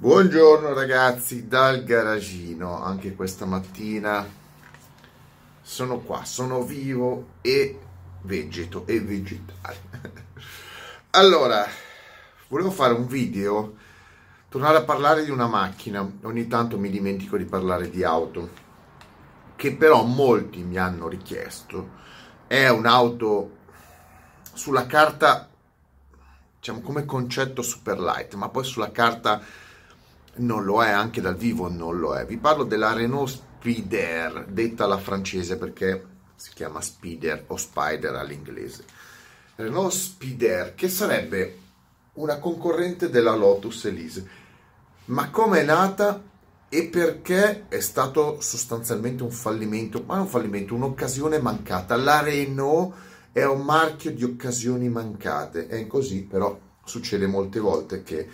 [0.00, 4.24] Buongiorno ragazzi dal garagino, anche questa mattina
[5.60, 7.80] sono qua, sono vivo e
[8.20, 9.76] vegeto e vegetale.
[11.10, 11.66] Allora,
[12.46, 13.74] volevo fare un video,
[14.48, 18.50] tornare a parlare di una macchina, ogni tanto mi dimentico di parlare di auto,
[19.56, 21.90] che però molti mi hanno richiesto,
[22.46, 23.56] è un'auto
[24.52, 25.48] sulla carta,
[26.56, 29.66] diciamo come concetto super light, ma poi sulla carta
[30.38, 32.26] non lo è, anche dal vivo non lo è.
[32.26, 36.04] Vi parlo della Renault Spider, detta alla francese perché
[36.36, 38.84] si chiama Spider o Spider all'inglese.
[39.56, 41.58] Renault Spider, che sarebbe
[42.14, 44.28] una concorrente della Lotus Elise.
[45.06, 46.22] Ma come è nata
[46.68, 51.96] e perché è stato sostanzialmente un fallimento, ma non un fallimento, un'occasione mancata.
[51.96, 52.94] La Renault
[53.32, 58.28] è un marchio di occasioni mancate, è così, però succede molte volte che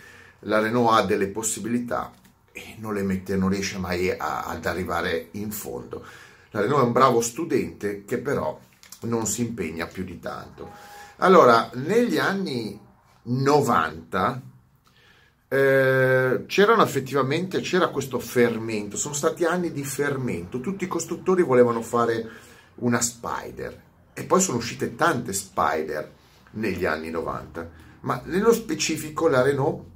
[0.44, 2.12] la Renault ha delle possibilità
[2.52, 6.04] e non le mette, non riesce mai a, ad arrivare in fondo.
[6.50, 8.58] La Renault è un bravo studente che però
[9.02, 10.70] non si impegna più di tanto.
[11.16, 12.78] Allora, negli anni
[13.22, 14.42] 90
[15.48, 21.82] eh, c'erano effettivamente, c'era questo fermento, sono stati anni di fermento, tutti i costruttori volevano
[21.82, 22.28] fare
[22.76, 26.10] una Spider e poi sono uscite tante Spider
[26.52, 27.70] negli anni 90,
[28.00, 29.92] ma nello specifico la Renault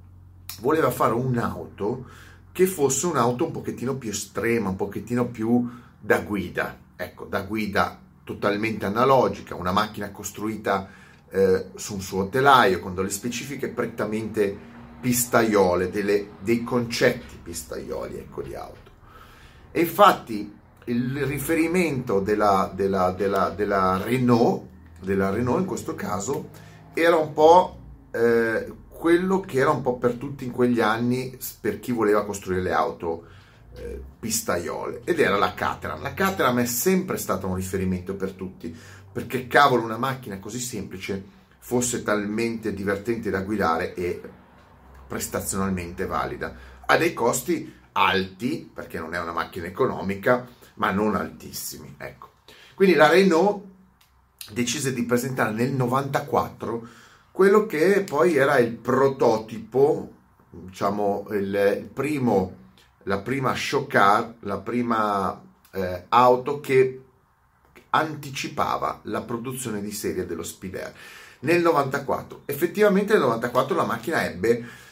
[0.61, 2.07] voleva fare un'auto
[2.53, 5.69] che fosse un'auto un pochettino più estrema, un pochettino più
[6.01, 10.89] da guida, ecco, da guida totalmente analogica, una macchina costruita
[11.31, 14.57] eh, su un suo telaio con delle specifiche prettamente
[15.01, 18.91] pistaiole, delle, dei concetti pistaioli ecco, di auto.
[19.71, 20.53] E infatti
[20.85, 24.65] il riferimento della, della, della, della, Renault,
[25.01, 26.49] della Renault in questo caso,
[26.95, 27.79] era un po'
[28.11, 32.63] eh, quello che era un po' per tutti in quegli anni per chi voleva costruire
[32.63, 33.27] le auto
[33.77, 36.03] eh, pistaiole ed era la Caterham.
[36.03, 38.77] La Caterham è sempre stata un riferimento per tutti
[39.11, 41.25] perché cavolo una macchina così semplice
[41.61, 44.21] fosse talmente divertente da guidare e
[45.07, 51.95] prestazionalmente valida a dei costi alti perché non è una macchina economica ma non altissimi
[51.99, 52.31] ecco
[52.75, 53.65] quindi la Renault
[54.51, 56.89] decise di presentare nel 94
[57.39, 60.11] quello che poi era il prototipo,
[60.51, 62.57] diciamo il, primo,
[63.05, 65.41] la prima show car, la prima
[65.71, 67.01] eh, auto che
[67.91, 70.95] anticipava la produzione di serie dello Speed Air
[71.43, 72.43] nel 94.
[72.45, 74.87] Effettivamente nel 94 la macchina ebbe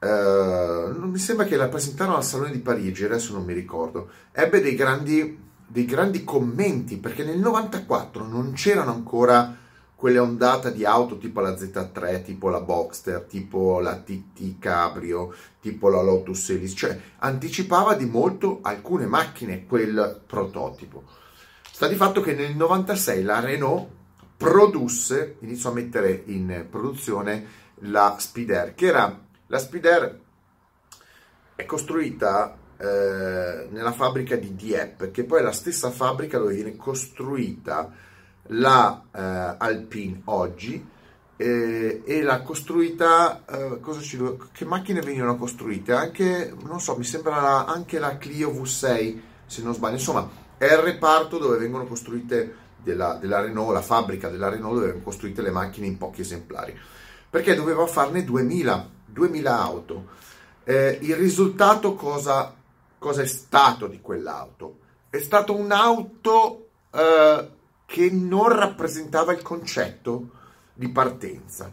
[0.00, 4.62] Uh, mi sembra che la presentarono al Salone di Parigi, adesso non mi ricordo, ebbe
[4.62, 9.54] dei grandi, dei grandi commenti perché nel 94 non c'erano ancora
[10.00, 15.90] quelle ondate di auto tipo la Z3, tipo la Boxster, tipo la TT Cabrio, tipo
[15.90, 21.04] la Lotus Elise, cioè anticipava di molto alcune macchine quel prototipo.
[21.70, 23.88] Sta di fatto che nel 96 la Renault
[24.38, 27.44] produsse, iniziò a mettere in produzione
[27.80, 30.18] la Speed Air, che era la Speed Air
[31.56, 36.74] è costruita eh, nella fabbrica di Dieppe, che poi è la stessa fabbrica dove viene
[36.76, 38.08] costruita
[38.52, 40.86] la eh, Alpine oggi
[41.36, 44.18] eh, e l'ha costruita eh, ci,
[44.52, 45.92] che macchine venivano costruite?
[45.92, 49.94] Anche non so mi sembra la, anche la Clio V6 se non sbaglio.
[49.94, 54.86] Insomma è il reparto dove vengono costruite della, della Renault la fabbrica della Renault dove
[54.86, 56.76] vengono costruite le macchine in pochi esemplari.
[57.30, 60.06] Perché doveva farne 2000 2000 auto.
[60.64, 62.54] Eh, il risultato cosa,
[62.98, 64.78] cosa è stato di quell'auto?
[65.10, 67.48] È stato un'auto eh,
[67.90, 70.30] che non rappresentava il concetto
[70.74, 71.72] di partenza.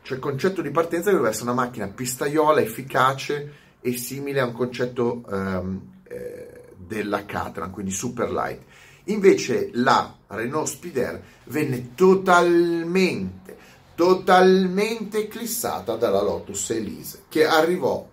[0.00, 4.54] Cioè il concetto di partenza doveva essere una macchina pistaiola, efficace e simile a un
[4.54, 8.62] concetto um, eh, della Caterham, quindi super light.
[9.04, 13.58] Invece la Renault Spider venne totalmente,
[13.94, 18.08] totalmente eclissata dalla Lotus Elise, che arrivò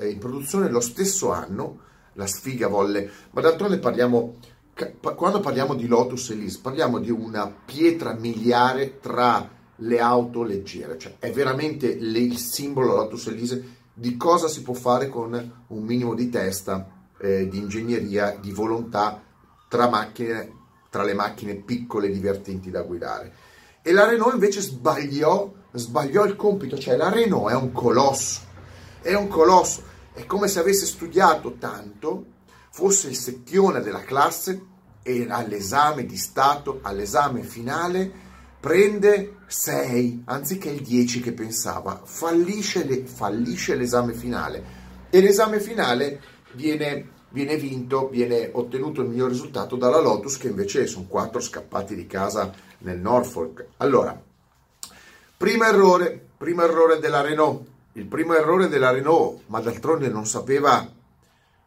[0.00, 1.78] in produzione lo stesso anno,
[2.12, 4.36] la sfiga volle, ma d'altronde parliamo
[5.14, 11.16] quando parliamo di Lotus Elise, parliamo di una pietra miliare tra le auto leggere, cioè
[11.18, 16.30] è veramente il simbolo Lotus Elise di cosa si può fare con un minimo di
[16.30, 16.88] testa,
[17.18, 19.22] eh, di ingegneria, di volontà
[19.68, 20.52] tra, macchine,
[20.88, 23.32] tra le macchine piccole e divertenti da guidare.
[23.82, 28.40] E la Renault invece sbagliò, sbagliò il compito, cioè la Renault è un colosso,
[29.02, 29.82] è un colosso,
[30.14, 32.24] è come se avesse studiato tanto,
[32.70, 34.66] fosse il secchione della classe
[35.02, 38.28] e all'esame di Stato, all'esame finale,
[38.60, 44.78] prende 6 anziché il 10 che pensava, fallisce, le, fallisce l'esame finale.
[45.10, 46.20] E l'esame finale
[46.52, 51.94] viene, viene vinto, viene ottenuto il miglior risultato dalla Lotus che invece sono quattro scappati
[51.94, 53.66] di casa nel Norfolk.
[53.78, 54.20] Allora,
[55.36, 60.88] primo errore, primo errore della Renault, il primo errore della Renault, ma d'altronde non sapeva,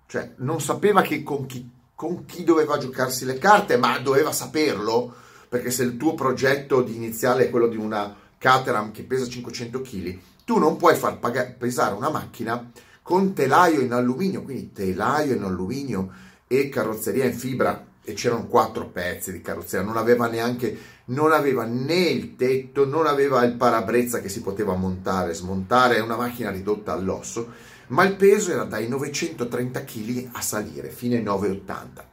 [0.07, 5.13] cioè non sapeva che con chi, con chi doveva giocarsi le carte, ma doveva saperlo,
[5.47, 9.81] perché se il tuo progetto di iniziale è quello di una Caterham che pesa 500
[9.81, 15.35] kg, tu non puoi far pagare, pesare una macchina con telaio in alluminio, quindi telaio
[15.35, 16.09] in alluminio
[16.47, 17.85] e carrozzeria in fibra.
[18.05, 23.07] E c'erano quattro pezzi di carrozzeria, non aveva neanche, non aveva né il tetto, non
[23.07, 27.53] aveva il parabrezza che si poteva montare, smontare, è una macchina ridotta all'osso,
[27.93, 32.09] ma il peso era dai 930 kg a salire fino ai 980.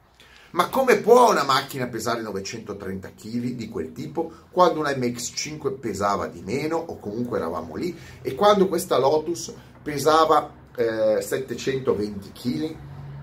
[0.51, 6.27] Ma come può una macchina pesare 930 kg di quel tipo quando una MX5 pesava
[6.27, 12.77] di meno o comunque eravamo lì e quando questa Lotus pesava eh, 720 kg?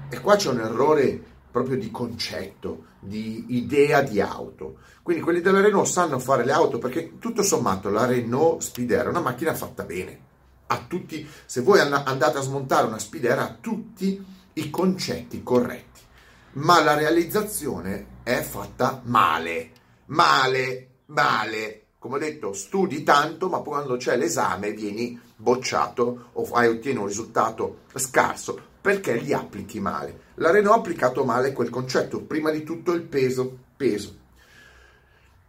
[0.09, 1.21] E qua c'è un errore
[1.51, 4.77] proprio di concetto, di idea di auto.
[5.03, 9.09] Quindi quelli della Renault sanno fare le auto perché tutto sommato la Renault Speedera è
[9.09, 10.26] una macchina fatta bene.
[10.67, 14.23] Ha tutti, se voi andate a smontare una Speedera ha tutti
[14.53, 16.01] i concetti corretti,
[16.53, 19.71] ma la realizzazione è fatta male,
[20.07, 21.83] male, male.
[21.99, 27.07] Come ho detto, studi tanto, ma quando c'è l'esame vieni bocciato o hai ottieni un
[27.07, 30.25] risultato scarso perché li applichi male.
[30.35, 34.15] La Renault ha applicato male quel concetto, prima di tutto il peso, peso.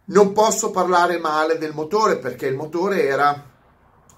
[0.05, 3.48] Non posso parlare male del motore perché il motore era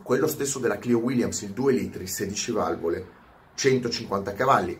[0.03, 3.07] quello stesso della Clio Williams, il 2 litri, 16 valvole,
[3.55, 4.79] 150 cavalli.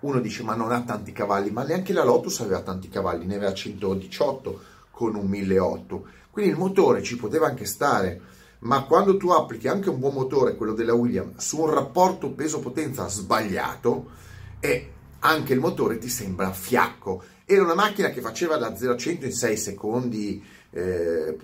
[0.00, 3.36] Uno dice ma non ha tanti cavalli, ma neanche la Lotus aveva tanti cavalli, ne
[3.36, 6.06] aveva 118 con un 1008.
[6.30, 8.20] Quindi il motore ci poteva anche stare
[8.64, 13.08] ma quando tu applichi anche un buon motore, quello della Williams, su un rapporto peso-potenza
[13.08, 14.10] sbagliato,
[14.58, 14.90] e
[15.20, 17.22] anche il motore ti sembra fiacco.
[17.44, 21.36] Era una macchina che faceva da 0 a 100 in 6 secondi, eh,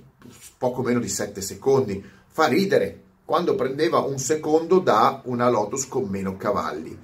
[0.56, 2.02] poco meno di 7 secondi.
[2.26, 6.98] Fa ridere quando prendeva un secondo da una Lotus con meno cavalli.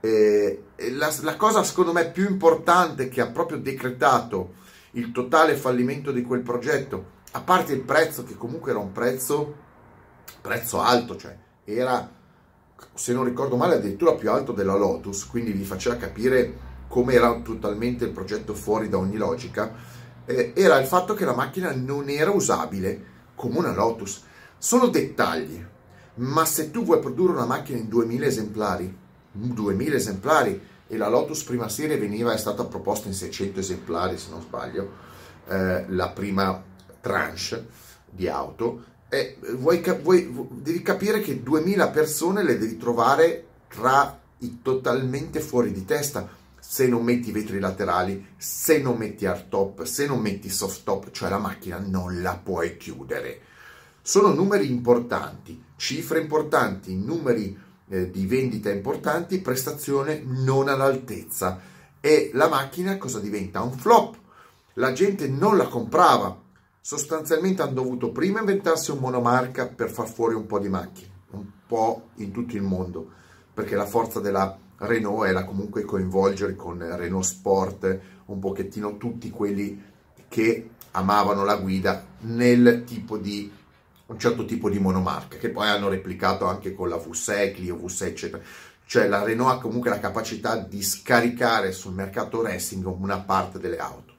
[0.00, 4.54] Eh, la, la cosa secondo me più importante che ha proprio decretato
[4.92, 9.54] il totale fallimento di quel progetto a parte il prezzo che comunque era un prezzo,
[10.40, 12.10] prezzo alto, cioè era,
[12.94, 16.58] se non ricordo male, addirittura più alto della Lotus, quindi vi faceva capire
[16.88, 19.72] come era totalmente il progetto fuori da ogni logica,
[20.24, 23.04] eh, era il fatto che la macchina non era usabile
[23.36, 24.26] come una Lotus.
[24.58, 25.64] Sono dettagli,
[26.14, 28.96] ma se tu vuoi produrre una macchina in 2000 esemplari,
[29.30, 34.30] 2000 esemplari, e la Lotus prima serie veniva, è stata proposta in 600 esemplari se
[34.30, 34.90] non sbaglio,
[35.46, 36.60] eh, la prima
[37.00, 37.66] tranche
[38.10, 44.58] di auto e vuoi, vuoi, devi capire che 2000 persone le devi trovare tra i
[44.60, 46.28] totalmente fuori di testa
[46.58, 51.10] se non metti i vetri laterali, se non metti hardtop, se non metti soft top,
[51.12, 53.40] cioè la macchina non la puoi chiudere.
[54.08, 57.54] Sono numeri importanti, cifre importanti, numeri
[57.90, 61.60] eh, di vendita importanti, prestazione non all'altezza
[62.00, 63.60] e la macchina cosa diventa?
[63.60, 64.16] Un flop.
[64.76, 66.40] La gente non la comprava
[66.80, 71.44] sostanzialmente hanno dovuto prima inventarsi un monomarca per far fuori un po' di macchine, un
[71.66, 73.10] po' in tutto il mondo,
[73.52, 79.82] perché la forza della Renault era comunque coinvolgere con Renault Sport un pochettino tutti quelli
[80.28, 83.56] che amavano la guida nel tipo di
[84.08, 88.04] un certo tipo di monomarca che poi hanno replicato anche con la V6, Clio V6
[88.04, 88.42] eccetera.
[88.86, 93.76] Cioè la Renault ha comunque la capacità di scaricare sul mercato racing una parte delle
[93.76, 94.14] auto.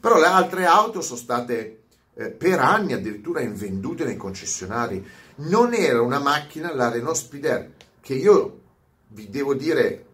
[0.00, 1.82] Però le altre auto sono state
[2.14, 5.06] eh, per anni addirittura invendute nei concessionari.
[5.36, 8.60] Non era una macchina, la Renault Spider, che io
[9.08, 10.06] vi devo dire,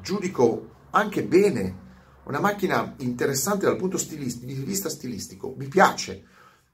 [0.00, 1.84] giudico anche bene,
[2.22, 6.24] una macchina interessante dal punto stilist- di vista stilistico, mi piace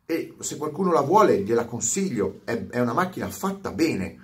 [0.07, 4.19] e se qualcuno la vuole gliela consiglio, è, è una macchina fatta bene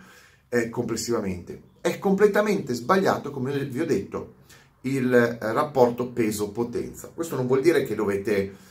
[0.48, 1.62] eh, complessivamente.
[1.80, 4.34] È completamente sbagliato, come vi ho detto,
[4.82, 7.10] il eh, rapporto peso-potenza.
[7.14, 8.66] Questo non vuol dire che dovete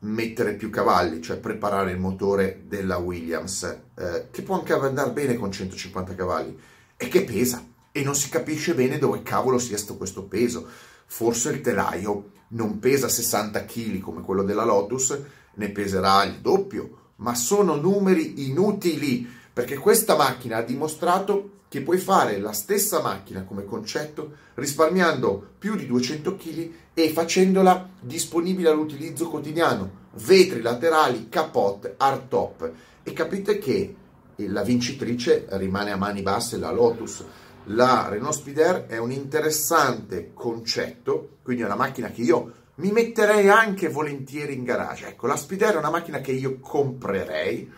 [0.00, 3.62] mettere più cavalli, cioè preparare il motore della Williams,
[3.94, 6.58] eh, che può anche andare bene con 150 cavalli,
[6.96, 10.66] e che pesa, e non si capisce bene dove cavolo sia stato questo peso.
[11.06, 15.18] Forse il telaio non pesa 60 kg come quello della Lotus,
[15.60, 21.98] ne peserà il doppio, ma sono numeri inutili, perché questa macchina ha dimostrato che puoi
[21.98, 29.28] fare la stessa macchina come concetto risparmiando più di 200 kg e facendola disponibile all'utilizzo
[29.28, 29.98] quotidiano.
[30.14, 32.72] Vetri laterali, capote, hardtop.
[33.02, 33.94] E capite che
[34.36, 37.22] la vincitrice rimane a mani basse la Lotus,
[37.64, 43.48] la Renault Speed è un interessante concetto, quindi è una macchina che io mi metterei
[43.48, 45.08] anche volentieri in garage.
[45.08, 47.70] Ecco, la Speed è una macchina che io comprerei,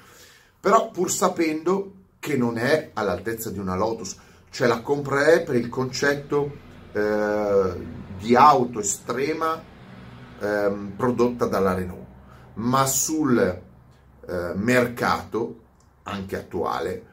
[0.60, 4.16] però pur sapendo che non è all'altezza di una Lotus,
[4.50, 6.52] cioè la comprerei per il concetto
[6.92, 9.60] eh, di auto estrema
[10.38, 12.06] eh, prodotta dalla Renault,
[12.54, 15.58] ma sul eh, mercato
[16.04, 17.06] anche attuale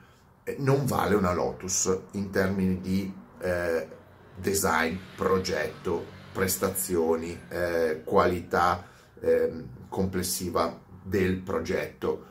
[0.43, 3.87] eh, non vale una Lotus in termini di eh,
[4.35, 8.85] design, progetto, prestazioni, eh, qualità
[9.19, 12.25] ehm, complessiva del progetto.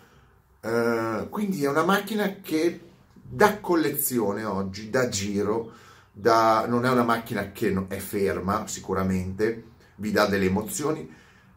[0.60, 2.80] Eh, quindi è una macchina che
[3.12, 5.72] da collezione oggi, da giro,
[6.12, 9.64] da, non è una macchina che è ferma sicuramente,
[9.96, 11.08] vi dà delle emozioni,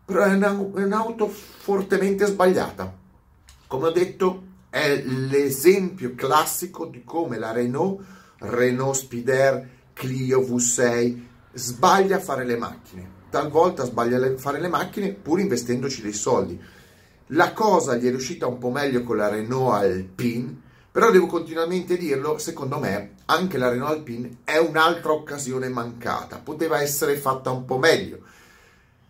[0.03, 2.99] però è, una, è un'auto fortemente sbagliata.
[3.67, 8.03] Come ho detto, è l'esempio classico di come la Renault,
[8.39, 13.19] Renault Spider, Clio V6 sbaglia a fare le macchine.
[13.29, 16.59] Talvolta sbaglia a fare le macchine pur investendoci dei soldi.
[17.27, 20.59] La cosa gli è riuscita un po' meglio con la Renault Alpine,
[20.91, 26.81] però devo continuamente dirlo, secondo me anche la Renault Alpine è un'altra occasione mancata, poteva
[26.81, 28.19] essere fatta un po' meglio.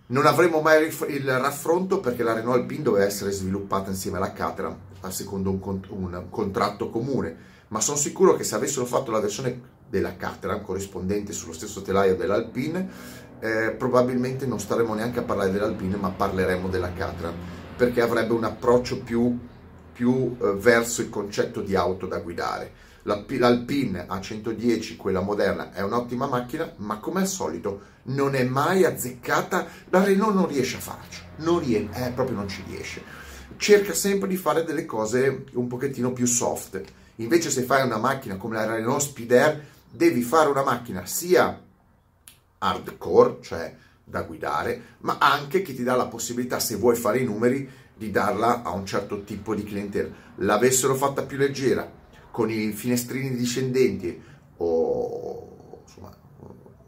[0.08, 4.78] Non avremo mai il raffronto perché la Renault Alpine doveva essere sviluppata insieme alla Caterham,
[5.10, 7.36] secondo un, cont- un contratto comune,
[7.70, 12.16] ma sono sicuro che se avessero fatto la versione della Caterham corrispondente sullo stesso telaio
[12.16, 12.88] dell'Alpine,
[13.42, 17.34] eh, probabilmente non staremo neanche a parlare dell'Alpine, ma parleremo della Caterham,
[17.76, 19.38] perché avrebbe un approccio più,
[19.92, 22.90] più eh, verso il concetto di auto da guidare.
[23.04, 29.68] L'Alpine A110, quella moderna, è un'ottima macchina, ma come al solito non è mai azzeccata.
[29.90, 33.02] La Renault non riesce a farci, non rie- eh, proprio non ci riesce.
[33.58, 36.82] Cerca sempre di fare delle cose un pochettino più soft.
[37.16, 41.60] Invece se fai una macchina come la Renault Speed Air, devi fare una macchina sia
[42.58, 47.26] hardcore, cioè da guidare, ma anche che ti dà la possibilità, se vuoi fare i
[47.26, 50.10] numeri, di darla a un certo tipo di clientela.
[50.38, 51.90] L'avessero fatta più leggera,
[52.32, 54.20] con i finestrini discendenti
[54.58, 56.16] o, insomma,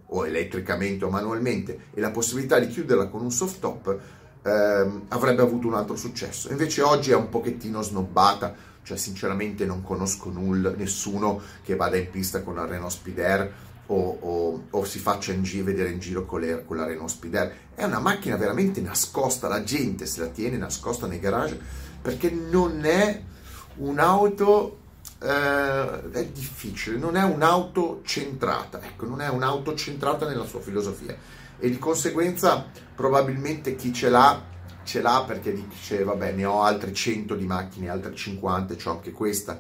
[0.07, 3.99] o elettricamente o manualmente e la possibilità di chiuderla con un soft top
[4.41, 9.81] ehm, avrebbe avuto un altro successo invece oggi è un pochettino snobbata cioè sinceramente non
[9.81, 13.53] conosco nulla, nessuno che vada in pista con la Renault Speed Air
[13.87, 17.09] o, o, o, si faccia in giro, vedere in giro con, le, con la Renault
[17.09, 17.53] Speed Air.
[17.75, 21.59] È una macchina veramente nascosta, la gente se la tiene nascosta nei garage
[22.01, 23.21] perché non è
[23.75, 24.77] un'auto
[25.23, 31.15] eh, è difficile, non è un'auto centrata, ecco, non è un'auto centrata nella sua filosofia
[31.57, 34.51] e di conseguenza probabilmente chi ce l'ha
[34.83, 39.11] ce l'ha perché dice vabbè ne ho altre 100 di macchine, altre 50, ho anche
[39.11, 39.59] questa.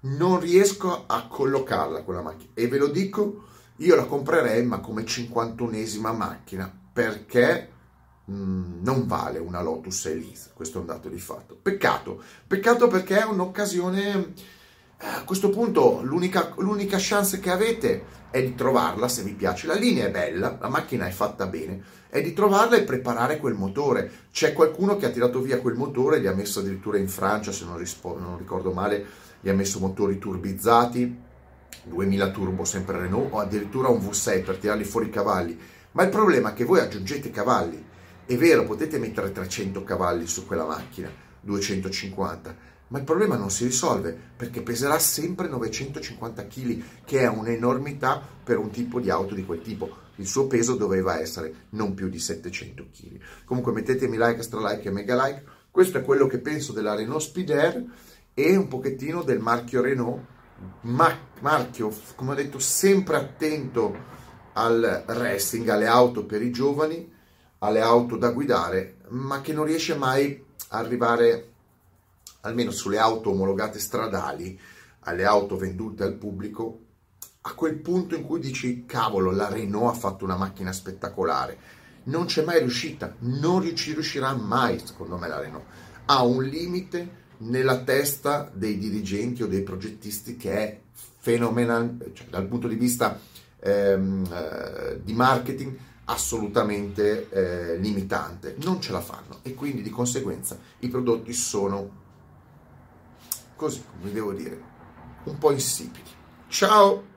[0.00, 3.44] Non riesco a collocarla quella macchina e ve lo dico,
[3.76, 7.70] io la comprerei ma come 51esima macchina perché
[8.24, 11.56] mh, mm, non vale una Lotus Elise, questo è un dato di fatto.
[11.60, 14.32] Peccato, peccato perché è un'occasione
[15.04, 19.66] a questo punto l'unica, l'unica chance che avete è di trovarla se vi piace.
[19.66, 23.54] La linea è bella, la macchina è fatta bene, è di trovarla e preparare quel
[23.54, 24.10] motore.
[24.30, 27.64] C'è qualcuno che ha tirato via quel motore, gli ha messo addirittura in Francia, se
[27.64, 29.04] non, rispo- non ricordo male,
[29.40, 31.20] gli ha messo motori turbizzati,
[31.82, 35.58] 2000 turbo sempre Renault, o addirittura un V6 per tirarli fuori i cavalli.
[35.92, 37.84] Ma il problema è che voi aggiungete cavalli.
[38.24, 43.64] È vero, potete mettere 300 cavalli su quella macchina, 250 ma il problema non si
[43.64, 49.46] risolve perché peserà sempre 950 kg, che è un'enormità per un tipo di auto di
[49.46, 49.88] quel tipo.
[50.16, 53.18] Il suo peso doveva essere non più di 700 kg.
[53.46, 55.42] Comunque mettetemi like, extra like e mega like.
[55.70, 57.84] Questo è quello che penso della Renault Speed Air
[58.34, 60.22] e un pochettino del marchio Renault,
[60.82, 63.96] ma- marchio, come ho detto, sempre attento
[64.52, 67.10] al racing, alle auto per i giovani,
[67.60, 71.51] alle auto da guidare, ma che non riesce mai a arrivare
[72.42, 74.58] almeno sulle auto omologate stradali,
[75.00, 76.80] alle auto vendute al pubblico,
[77.42, 81.58] a quel punto in cui dici cavolo, la Renault ha fatto una macchina spettacolare.
[82.04, 85.64] Non c'è mai riuscita, non ci riuscirà mai, secondo me, la Renault.
[86.06, 90.80] Ha un limite nella testa dei dirigenti o dei progettisti che è
[91.18, 93.18] fenomenale, cioè dal punto di vista
[93.58, 98.56] ehm, eh, di marketing assolutamente eh, limitante.
[98.62, 102.00] Non ce la fanno e quindi di conseguenza i prodotti sono
[103.62, 104.60] così come devo dire,
[105.24, 106.10] un po' insipidi.
[106.48, 107.10] Ciao!